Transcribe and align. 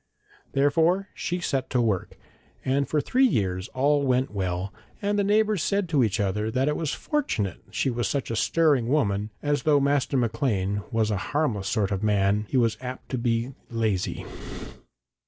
Therefore 0.53 1.09
she 1.13 1.39
set 1.39 1.69
to 1.69 1.79
work, 1.79 2.17
and 2.65 2.89
for 2.89 3.01
three 3.01 3.27
years 3.27 3.67
all 3.67 4.01
went 4.01 4.31
well, 4.31 4.73
and 4.99 5.19
the 5.19 5.23
neighbours 5.23 5.61
said 5.61 5.87
to 5.89 6.03
each 6.03 6.19
other 6.19 6.49
that 6.49 6.67
it 6.67 6.75
was 6.75 6.91
fortunate 6.91 7.61
she 7.69 7.91
was 7.91 8.07
such 8.07 8.31
a 8.31 8.35
stirring 8.35 8.87
woman, 8.87 9.29
as 9.43 9.61
though 9.61 9.79
Master 9.79 10.17
Maclean 10.17 10.81
was 10.89 11.11
a 11.11 11.17
harmless 11.37 11.67
sort 11.67 11.91
of 11.91 12.01
man 12.01 12.47
he 12.49 12.57
was 12.57 12.79
apt 12.81 13.09
to 13.09 13.19
be 13.19 13.53
lazy. 13.69 14.25